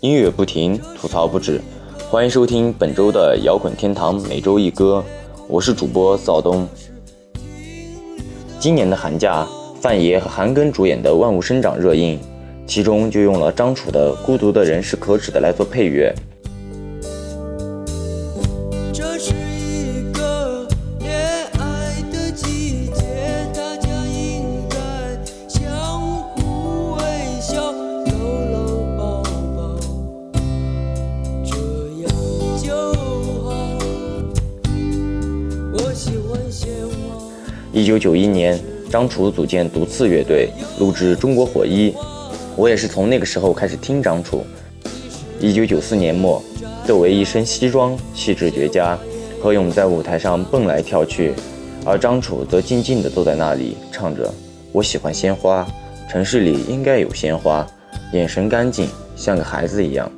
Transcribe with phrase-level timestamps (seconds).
[0.00, 1.60] 音乐不停，吐槽不止。
[2.08, 5.04] 欢迎收听本周的摇滚天堂每周一歌，
[5.46, 6.66] 我是主播躁东。
[8.58, 9.46] 今年的寒假，
[9.78, 12.18] 范爷和韩庚主演的《万物生长》热映，
[12.66, 16.14] 其中就用了张楚的《孤独的人是可耻的》来做配乐。
[37.72, 38.58] 一九九一年，
[38.90, 40.48] 张楚组建独次乐队，
[40.80, 41.92] 录制《中国火一》。
[42.56, 44.44] 我也是从那个时候开始听张楚。
[45.38, 46.42] 一九九四年末，
[46.86, 48.98] 窦唯一身西装，气质绝佳，
[49.40, 51.32] 何勇在舞台上蹦来跳去，
[51.84, 54.28] 而张楚则静静地坐在那里，唱着
[54.72, 55.64] ：“我喜欢鲜花，
[56.10, 57.64] 城市里应该有鲜花。”
[58.12, 60.10] 眼神干净，像个孩子一样。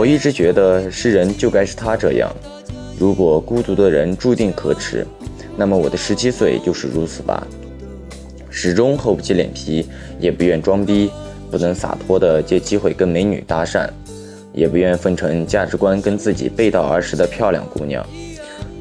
[0.00, 2.34] 我一直觉得诗人就该是他这样。
[2.98, 5.06] 如果孤独的人注定可耻，
[5.58, 7.46] 那么我的十七岁就是如此吧。
[8.48, 9.86] 始终厚不起脸皮，
[10.18, 11.10] 也不愿装逼，
[11.50, 13.90] 不能洒脱地借机会跟美女搭讪，
[14.54, 18.02] 也不愿奉承价值观跟自己背道而驰的漂亮姑娘。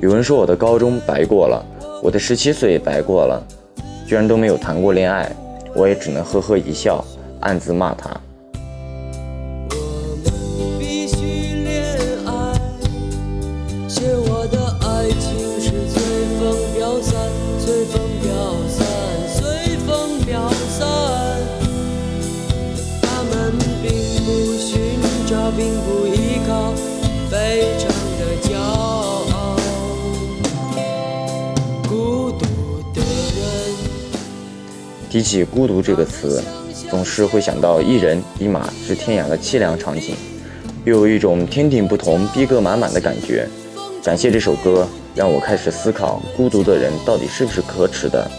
[0.00, 1.66] 有人说我的高中白过了，
[2.00, 3.44] 我的十七岁白过了，
[4.06, 5.34] 居然都没有谈过恋爱，
[5.74, 7.04] 我也只能呵呵一笑，
[7.40, 8.08] 暗自骂他。
[23.50, 24.80] 并不寻
[25.26, 26.72] 找，并不依靠，
[27.30, 27.88] 非常
[28.18, 29.56] 的骄傲。
[31.88, 32.44] 孤独
[32.92, 33.74] 的人，
[35.08, 36.42] 提起孤独这个词，
[36.90, 40.14] 总是会想到一人一马至天涯的凄凉场景，
[40.84, 43.48] 又有一种天地不同、逼格满满的感觉。
[44.02, 48.30] 感谢这首歌，让我开始思考孤独的人到底是不是可耻的。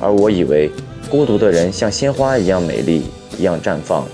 [0.00, 0.70] 而我以为，
[1.10, 3.04] 孤独的人像鲜花一样美丽，
[3.38, 4.06] 一样绽放。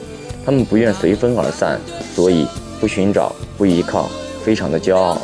[0.44, 1.80] 他们不愿随风而散，
[2.14, 2.46] 所以
[2.80, 4.08] 不寻找，不依靠，
[4.44, 5.18] 非常的骄傲。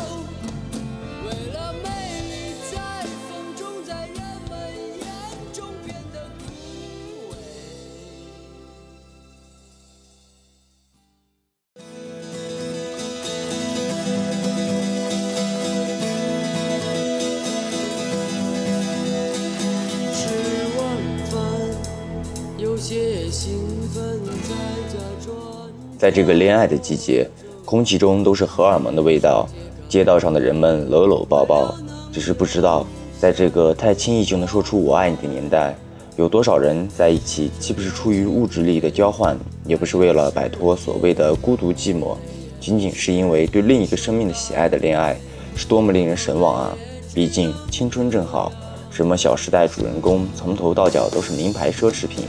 [26.01, 27.29] 在这个恋爱的季节，
[27.63, 29.47] 空气中都是荷尔蒙的味道，
[29.87, 31.75] 街道上的人们搂搂抱抱。
[32.11, 32.83] 只是不知道，
[33.19, 35.75] 在这个太轻易就能说出“我爱你”的年代，
[36.15, 42.15] 有多少人在一起，既不是出于物质利益的交换，也不是为了摆脱所谓的孤独寂寞，
[42.59, 45.15] 仅仅是因为对另一个生命的喜爱的恋爱，
[45.55, 46.75] 是多么令人神往啊！
[47.13, 48.51] 毕竟青春正好，
[48.89, 52.25] 什么《小时代》主人公从头到脚都是名牌奢侈品，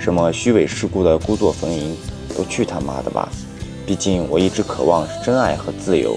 [0.00, 1.94] 什么虚伪世故的孤作逢迎。
[2.36, 3.28] 都去他妈的吧！
[3.84, 6.16] 毕竟我一直渴望真爱和自由。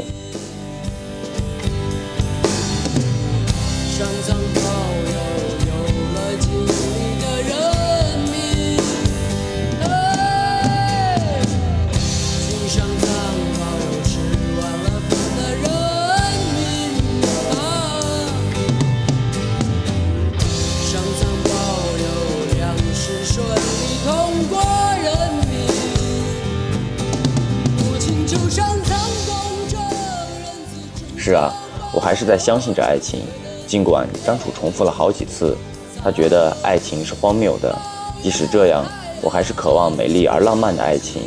[31.26, 31.52] 是啊，
[31.92, 33.24] 我还是在相信着爱情，
[33.66, 35.58] 尽管张楚重复了好几次，
[36.04, 37.76] 他觉得爱情是荒谬的。
[38.22, 38.86] 即使这样，
[39.24, 41.24] 我还是渴望美丽而浪漫的爱情，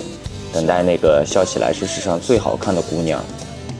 [0.52, 3.20] 等待那个笑起来是世上最好看的姑娘。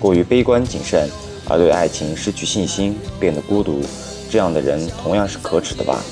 [0.00, 1.08] 过于悲观谨慎，
[1.46, 3.80] 而对爱情失去信心，变得孤独，
[4.28, 6.02] 这样的人同样是可耻的吧。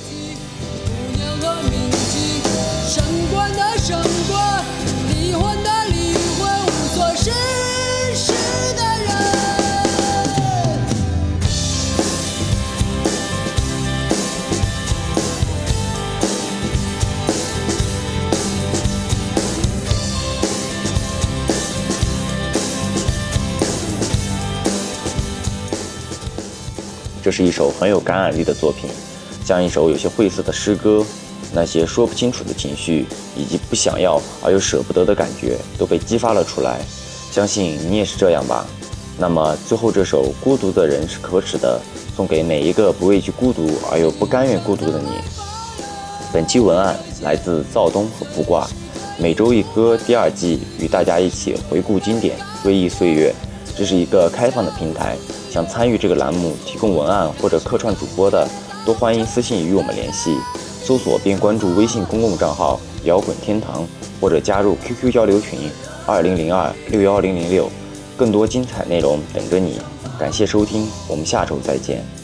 [27.27, 28.89] 这是一首很有感染力的作品，
[29.45, 31.05] 像一首有些晦涩的诗歌，
[31.53, 33.05] 那些说不清楚的情绪，
[33.37, 36.79] 以及不想要而又舍不得的感觉，都被激发了出来。
[37.33, 38.65] 相信你也是这样吧。
[39.19, 41.81] 那么最后这首《孤独的人是可耻的》，
[42.17, 45.09] 送给每一个不畏惧孤独而又不甘愿孤独的你。
[46.33, 48.69] 本期文案来自躁东和卜卦。
[49.19, 53.35] 每周一歌第二季，与大家一起回顾经典，追忆岁月。
[53.77, 55.17] 这是一个开放的平台，
[55.57, 58.47] 想参与这个栏目提供文案或者客串主播的，
[58.85, 60.37] 都欢迎私信与我们联系，
[60.85, 63.89] 搜索并关注微信公共账号“摇滚天堂”，
[64.21, 65.59] 或者加入 QQ 交流群
[66.05, 67.71] 二零零二六幺零零六，
[68.19, 69.81] 更多精彩内容等着你。
[70.19, 72.16] 感谢收听，我们下周再见。